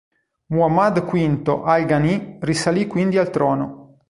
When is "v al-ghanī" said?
0.97-2.15